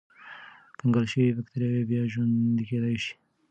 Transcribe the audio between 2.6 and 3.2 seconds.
کېدای شي.